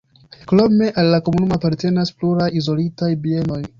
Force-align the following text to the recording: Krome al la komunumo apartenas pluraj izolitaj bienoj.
Krome 0.51 0.87
al 1.01 1.11
la 1.15 1.19
komunumo 1.27 1.59
apartenas 1.61 2.13
pluraj 2.23 2.49
izolitaj 2.63 3.11
bienoj. 3.29 3.61